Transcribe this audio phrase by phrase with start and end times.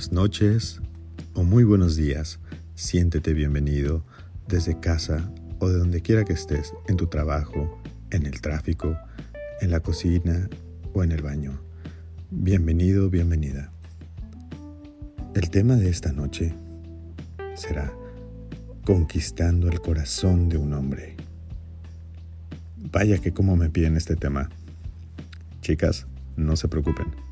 [0.00, 0.80] buenas noches
[1.34, 2.40] o muy buenos días.
[2.74, 4.02] Siéntete bienvenido
[4.48, 7.78] desde casa o de donde quiera que estés, en tu trabajo,
[8.10, 8.96] en el tráfico,
[9.60, 10.48] en la cocina
[10.94, 11.60] o en el baño.
[12.30, 13.72] Bienvenido, bienvenida.
[15.34, 16.54] El tema de esta noche
[17.54, 17.92] será
[18.86, 21.16] Conquistando el corazón de un hombre.
[22.90, 24.48] Vaya que como me piden este tema.
[25.60, 27.29] Chicas, no se preocupen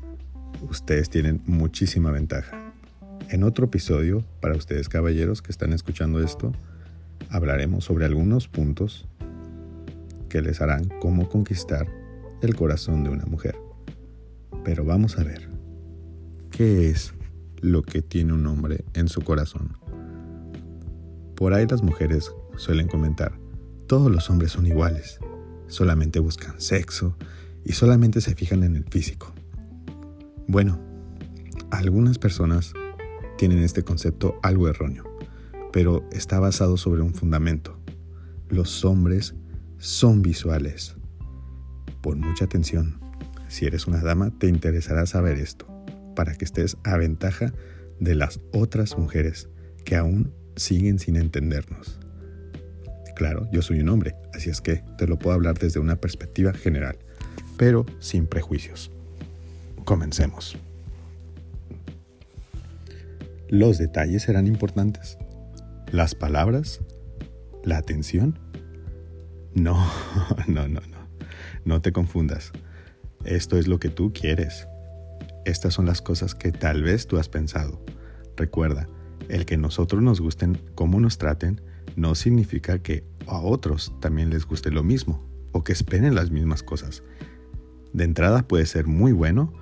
[0.61, 2.73] ustedes tienen muchísima ventaja.
[3.29, 6.51] En otro episodio, para ustedes caballeros que están escuchando esto,
[7.29, 9.07] hablaremos sobre algunos puntos
[10.29, 11.87] que les harán cómo conquistar
[12.41, 13.55] el corazón de una mujer.
[14.63, 15.49] Pero vamos a ver,
[16.51, 17.13] ¿qué es
[17.61, 19.77] lo que tiene un hombre en su corazón?
[21.35, 23.33] Por ahí las mujeres suelen comentar,
[23.87, 25.19] todos los hombres son iguales,
[25.67, 27.15] solamente buscan sexo
[27.63, 29.33] y solamente se fijan en el físico.
[30.49, 30.79] Bueno,
[31.69, 32.73] algunas personas
[33.37, 35.03] tienen este concepto algo erróneo,
[35.71, 37.79] pero está basado sobre un fundamento.
[38.49, 39.35] Los hombres
[39.77, 40.95] son visuales.
[42.01, 42.99] Pon mucha atención.
[43.47, 45.67] Si eres una dama, te interesará saber esto,
[46.15, 47.53] para que estés a ventaja
[47.99, 49.49] de las otras mujeres
[49.85, 51.99] que aún siguen sin entendernos.
[53.15, 56.53] Claro, yo soy un hombre, así es que te lo puedo hablar desde una perspectiva
[56.53, 56.97] general,
[57.55, 58.91] pero sin prejuicios.
[59.85, 60.57] Comencemos.
[63.49, 65.17] Los detalles serán importantes.
[65.91, 66.81] Las palabras,
[67.63, 68.37] la atención.
[69.53, 69.75] No,
[70.47, 70.99] no, no, no.
[71.65, 72.51] No te confundas.
[73.25, 74.67] Esto es lo que tú quieres.
[75.45, 77.83] Estas son las cosas que tal vez tú has pensado.
[78.37, 78.87] Recuerda,
[79.29, 81.61] el que nosotros nos gusten cómo nos traten
[81.95, 86.63] no significa que a otros también les guste lo mismo o que esperen las mismas
[86.63, 87.03] cosas.
[87.93, 89.53] De entrada puede ser muy bueno,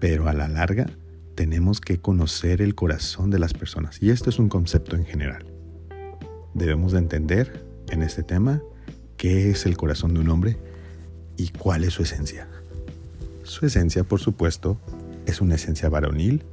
[0.00, 0.86] pero a la larga
[1.34, 5.46] tenemos que conocer el corazón de las personas y esto es un concepto en general.
[6.54, 8.62] Debemos de entender en este tema
[9.16, 10.58] qué es el corazón de un hombre
[11.36, 12.48] y cuál es su esencia.
[13.42, 14.80] Su esencia, por supuesto,
[15.26, 16.44] es una esencia varonil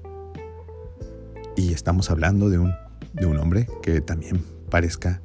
[1.55, 2.73] y estamos hablando de un,
[3.13, 5.21] de un hombre que también parezca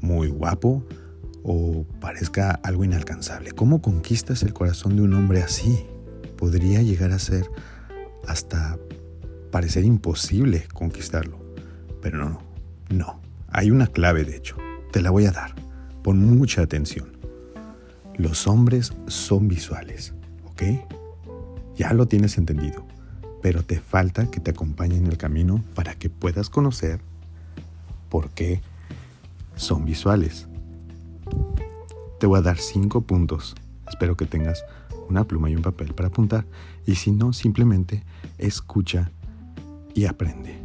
[0.00, 0.84] muy guapo
[1.42, 3.52] o parezca algo inalcanzable.
[3.52, 5.86] ¿Cómo conquistas el corazón de un hombre así?
[6.42, 7.48] Podría llegar a ser
[8.26, 8.76] hasta
[9.52, 11.38] parecer imposible conquistarlo.
[12.00, 12.40] Pero no,
[12.88, 13.20] no.
[13.46, 14.56] Hay una clave, de hecho.
[14.90, 15.54] Te la voy a dar.
[16.02, 17.16] Pon mucha atención.
[18.16, 20.14] Los hombres son visuales,
[20.46, 20.62] ¿ok?
[21.76, 22.88] Ya lo tienes entendido,
[23.40, 26.98] pero te falta que te acompañe en el camino para que puedas conocer
[28.08, 28.60] por qué
[29.54, 30.48] son visuales.
[32.18, 33.54] Te voy a dar cinco puntos.
[33.88, 34.64] Espero que tengas
[35.08, 36.46] una pluma y un papel para apuntar.
[36.86, 38.04] Y si no, simplemente
[38.38, 39.10] escucha
[39.94, 40.58] y aprende.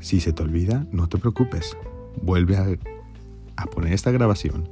[0.00, 1.76] Si se te olvida, no te preocupes.
[2.22, 2.56] Vuelve
[3.56, 4.68] a, poner esta grabación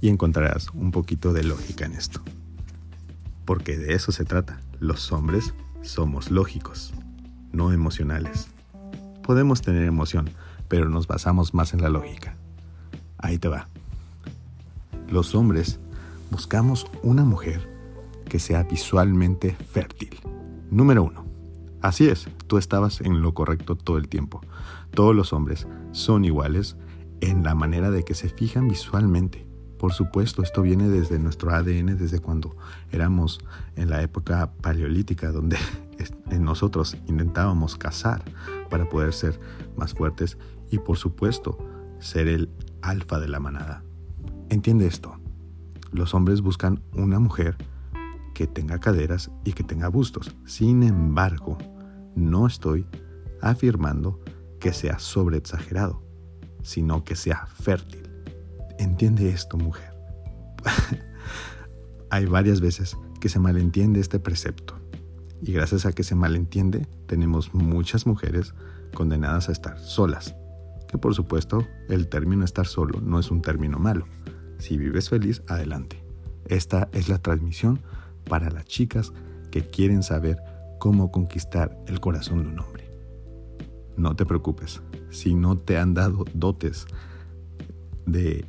[0.00, 2.22] y encontrarás un poquito de lógica en esto.
[3.44, 4.60] Porque de eso se trata.
[4.80, 6.94] Los hombres somos lógicos,
[7.52, 8.48] no emocionales.
[9.22, 10.30] Podemos tener emoción,
[10.68, 12.36] pero nos basamos más en la lógica.
[13.18, 13.68] Ahí te va.
[15.10, 15.78] Los hombres
[16.30, 17.67] buscamos una mujer
[18.28, 20.20] que sea visualmente fértil.
[20.70, 21.24] Número uno.
[21.80, 24.40] Así es, tú estabas en lo correcto todo el tiempo.
[24.92, 26.76] Todos los hombres son iguales
[27.20, 29.46] en la manera de que se fijan visualmente.
[29.78, 32.56] Por supuesto, esto viene desde nuestro ADN, desde cuando
[32.90, 33.40] éramos
[33.76, 35.56] en la época paleolítica, donde
[36.40, 38.24] nosotros intentábamos cazar
[38.70, 39.38] para poder ser
[39.76, 40.36] más fuertes
[40.70, 41.58] y por supuesto
[42.00, 42.50] ser el
[42.82, 43.84] alfa de la manada.
[44.48, 45.16] Entiende esto.
[45.92, 47.56] Los hombres buscan una mujer
[48.38, 50.36] que tenga caderas y que tenga bustos.
[50.46, 51.58] Sin embargo,
[52.14, 52.86] no estoy
[53.42, 54.20] afirmando
[54.60, 56.04] que sea sobreexagerado,
[56.62, 58.08] sino que sea fértil.
[58.78, 59.92] Entiende esto, mujer.
[62.10, 64.78] Hay varias veces que se malentiende este precepto.
[65.42, 68.54] Y gracias a que se malentiende, tenemos muchas mujeres
[68.94, 70.36] condenadas a estar solas.
[70.86, 74.06] Que por supuesto, el término estar solo no es un término malo.
[74.58, 76.04] Si vives feliz, adelante.
[76.46, 77.80] Esta es la transmisión
[78.28, 79.12] para las chicas
[79.50, 80.38] que quieren saber
[80.78, 82.88] cómo conquistar el corazón de un hombre.
[83.96, 84.80] No te preocupes,
[85.10, 86.86] si no te han dado dotes
[88.06, 88.44] de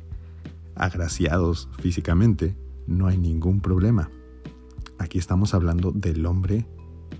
[0.74, 2.56] agraciados físicamente,
[2.86, 4.10] no hay ningún problema.
[4.98, 6.66] Aquí estamos hablando del hombre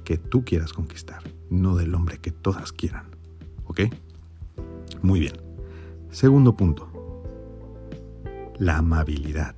[0.04, 3.06] que tú quieras conquistar, no del hombre que todas quieran.
[3.66, 3.82] ¿Ok?
[5.02, 5.34] Muy bien.
[6.10, 6.88] Segundo punto.
[8.58, 9.54] La amabilidad.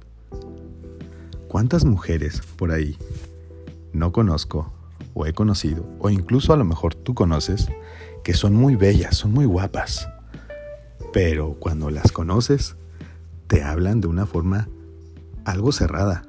[1.53, 2.97] ¿Cuántas mujeres por ahí
[3.93, 4.73] no conozco
[5.13, 7.69] o he conocido, o incluso a lo mejor tú conoces,
[8.25, 10.09] que son muy bellas, son muy guapas,
[11.13, 12.77] pero cuando las conoces,
[13.49, 14.71] te hablan de una forma
[15.45, 16.23] algo cerrada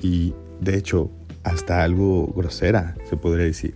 [0.00, 1.10] y de hecho
[1.44, 3.74] hasta algo grosera, se podría decir.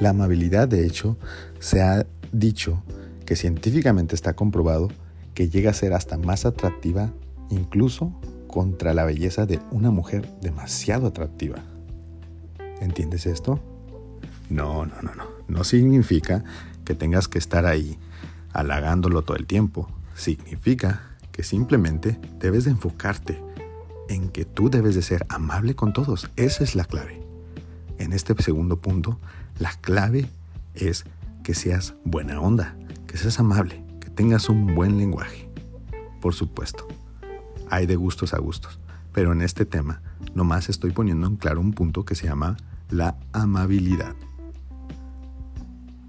[0.00, 1.18] La amabilidad, de hecho,
[1.58, 2.82] se ha dicho
[3.26, 4.88] que científicamente está comprobado
[5.34, 7.12] que llega a ser hasta más atractiva
[7.50, 8.18] incluso
[8.58, 11.58] contra la belleza de una mujer demasiado atractiva.
[12.80, 13.60] ¿Entiendes esto?
[14.50, 15.26] No, no, no, no.
[15.46, 16.42] No significa
[16.84, 18.00] que tengas que estar ahí
[18.52, 19.88] halagándolo todo el tiempo.
[20.16, 23.40] Significa que simplemente debes de enfocarte
[24.08, 26.28] en que tú debes de ser amable con todos.
[26.34, 27.22] Esa es la clave.
[27.98, 29.20] En este segundo punto,
[29.60, 30.26] la clave
[30.74, 31.04] es
[31.44, 32.74] que seas buena onda,
[33.06, 35.48] que seas amable, que tengas un buen lenguaje.
[36.20, 36.88] Por supuesto,
[37.70, 38.78] hay de gustos a gustos,
[39.12, 40.00] pero en este tema
[40.34, 42.56] nomás estoy poniendo en claro un punto que se llama
[42.90, 44.14] la amabilidad.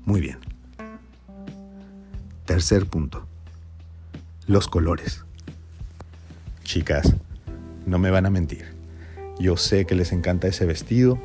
[0.06, 0.38] Muy bien.
[2.46, 3.26] Tercer punto.
[4.48, 5.24] Los colores.
[6.64, 7.16] Chicas,
[7.86, 8.66] no me van a mentir.
[9.40, 11.20] Yo sé que les encanta ese vestido,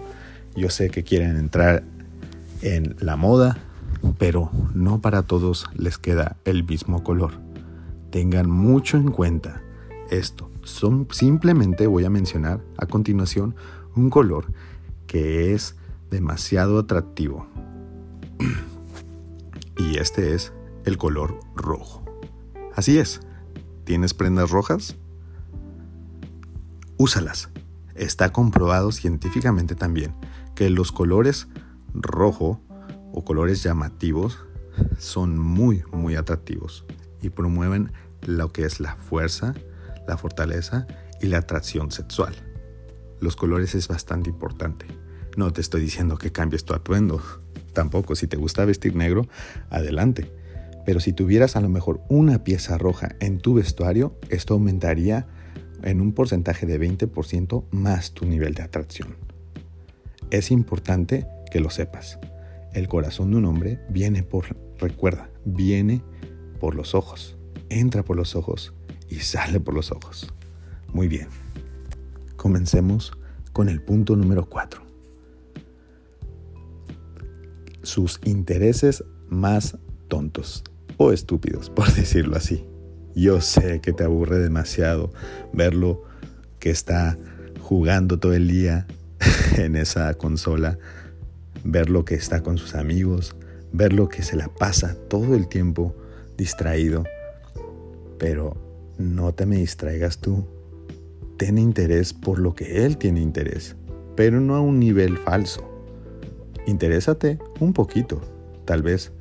[0.54, 1.82] yo sé que quieren entrar
[2.62, 3.58] en la moda,
[4.18, 7.32] pero no para todos les queda el mismo color.
[8.10, 9.63] Tengan mucho en cuenta
[10.10, 10.50] esto.
[10.62, 13.54] Son, simplemente voy a mencionar a continuación
[13.94, 14.46] un color
[15.06, 15.76] que es
[16.10, 17.46] demasiado atractivo.
[19.78, 20.52] y este es
[20.84, 22.04] el color rojo.
[22.74, 23.20] Así es.
[23.84, 24.96] ¿Tienes prendas rojas?
[26.96, 27.50] Úsalas.
[27.94, 30.14] Está comprobado científicamente también
[30.54, 31.48] que los colores
[31.92, 32.60] rojo
[33.12, 34.38] o colores llamativos
[34.98, 36.84] son muy, muy atractivos
[37.22, 37.92] y promueven
[38.22, 39.54] lo que es la fuerza,
[40.06, 40.86] la fortaleza
[41.20, 42.34] y la atracción sexual.
[43.20, 44.86] Los colores es bastante importante.
[45.36, 47.22] No te estoy diciendo que cambies tu atuendo.
[47.72, 49.26] Tampoco, si te gusta vestir negro,
[49.70, 50.30] adelante.
[50.84, 55.26] Pero si tuvieras a lo mejor una pieza roja en tu vestuario, esto aumentaría
[55.82, 59.16] en un porcentaje de 20% más tu nivel de atracción.
[60.30, 62.18] Es importante que lo sepas.
[62.72, 66.02] El corazón de un hombre viene por, recuerda, viene
[66.60, 67.36] por los ojos.
[67.70, 68.74] Entra por los ojos
[69.08, 70.32] y sale por los ojos.
[70.92, 71.28] Muy bien.
[72.36, 73.12] Comencemos
[73.52, 74.82] con el punto número 4.
[77.82, 79.76] Sus intereses más
[80.08, 80.64] tontos
[80.96, 82.64] o estúpidos, por decirlo así.
[83.14, 85.12] Yo sé que te aburre demasiado
[85.52, 86.02] verlo
[86.58, 87.16] que está
[87.60, 88.86] jugando todo el día
[89.56, 90.78] en esa consola,
[91.62, 93.36] verlo que está con sus amigos,
[93.72, 95.94] verlo que se la pasa todo el tiempo
[96.36, 97.04] distraído.
[98.18, 98.63] Pero
[98.98, 100.46] no te me distraigas tú.
[101.36, 103.76] Ten interés por lo que él tiene interés,
[104.16, 105.68] pero no a un nivel falso.
[106.66, 108.20] Interésate un poquito,
[108.64, 109.12] tal vez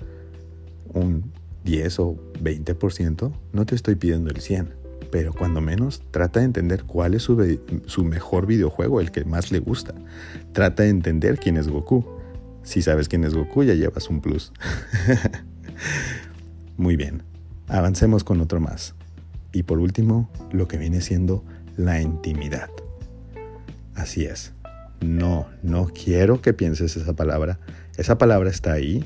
[0.94, 1.32] un
[1.64, 4.74] 10 o 20%, no te estoy pidiendo el 100,
[5.12, 9.52] pero cuando menos trata de entender cuál es su, su, mejor videojuego, el que más
[9.52, 9.94] le gusta.
[10.52, 12.06] Trata de entender quién es Goku.
[12.64, 14.54] Si sabes quién es Goku, ya llevas un plus.
[16.78, 17.24] Muy bien,
[17.68, 18.96] avancemos con otro más.
[19.54, 21.46] Y por último, lo que viene siendo
[21.78, 22.70] la intimidad.
[23.96, 24.52] Así es.
[25.00, 27.60] No, no quiero que pienses esa palabra.
[27.96, 29.06] Esa palabra está ahí,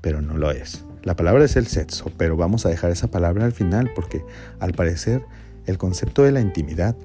[0.00, 0.84] pero no lo es.
[1.02, 4.24] La palabra es el sexo, pero vamos a dejar esa palabra al final porque
[4.60, 5.22] al parecer
[5.66, 6.96] el concepto de la intimidad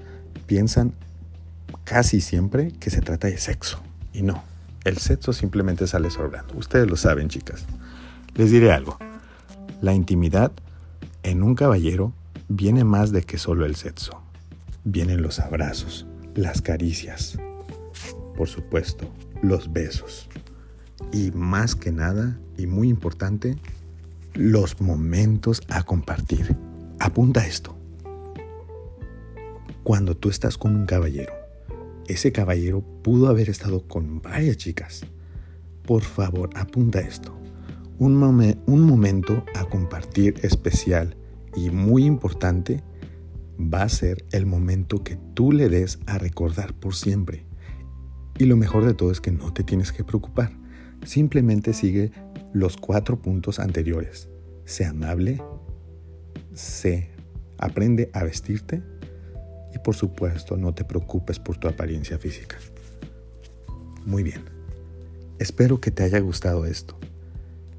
[0.46, 0.94] piensan
[1.84, 3.82] casi siempre que se trata de sexo.
[4.14, 4.44] Y no,
[4.84, 6.56] el sexo simplemente sale sobrando.
[6.58, 7.66] Ustedes lo saben, chicas.
[8.36, 8.98] Les diré algo.
[9.82, 10.52] La intimidad
[11.24, 12.14] en un caballero
[12.50, 14.22] viene más de que solo el sexo.
[14.84, 17.38] Vienen los abrazos, las caricias,
[18.36, 19.12] por supuesto,
[19.42, 20.30] los besos.
[21.12, 23.58] Y más que nada, y muy importante,
[24.34, 26.56] los momentos a compartir.
[27.00, 27.76] Apunta esto.
[29.84, 31.34] Cuando tú estás con un caballero,
[32.08, 35.06] ese caballero pudo haber estado con varias chicas.
[35.86, 37.38] Por favor, apunta esto.
[38.00, 41.18] Un, momento a compartir especial
[41.58, 42.84] y muy importante
[43.60, 47.46] va a ser el momento que tú le des a recordar por siempre.
[48.38, 50.52] Y lo mejor de todo es que no te tienes que preocupar.
[51.04, 52.12] Simplemente sigue
[52.54, 54.30] los cuatro puntos anteriores.
[54.66, 55.42] Sé amable,
[56.54, 57.10] sé,
[57.58, 58.84] aprende a vestirte
[59.74, 62.58] y por supuesto no te preocupes por tu apariencia física.
[64.06, 64.44] Muy bien.
[65.40, 67.00] Espero que te haya gustado esto.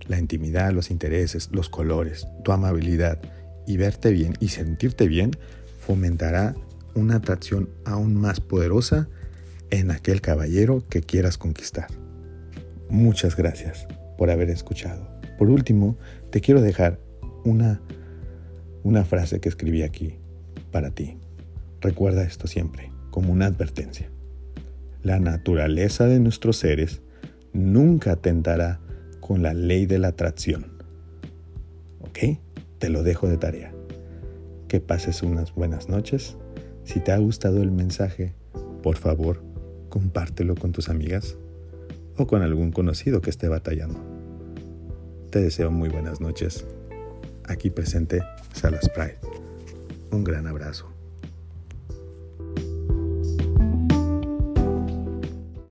[0.08, 3.20] La intimidad, los intereses, los colores, tu amabilidad
[3.68, 5.32] y verte bien y sentirte bien
[5.78, 6.54] fomentará
[6.94, 9.10] una atracción aún más poderosa
[9.68, 11.88] en aquel caballero que quieras conquistar.
[12.88, 15.06] Muchas gracias por haber escuchado.
[15.36, 15.98] Por último,
[16.30, 16.98] te quiero dejar
[17.44, 17.82] una,
[18.84, 20.18] una frase que escribí aquí
[20.72, 21.18] para ti.
[21.82, 24.08] Recuerda esto siempre como una advertencia.
[25.02, 27.02] La naturaleza de nuestros seres
[27.52, 28.80] nunca atentará
[29.20, 30.72] con la ley de la atracción.
[32.00, 32.38] ¿Ok?
[32.78, 33.72] Te lo dejo de tarea.
[34.68, 36.36] Que pases unas buenas noches.
[36.84, 38.34] Si te ha gustado el mensaje,
[38.82, 39.42] por favor,
[39.88, 41.36] compártelo con tus amigas
[42.16, 43.98] o con algún conocido que esté batallando.
[45.30, 46.66] Te deseo muy buenas noches.
[47.44, 49.18] Aquí presente Salas Pride.
[50.10, 50.97] Un gran abrazo.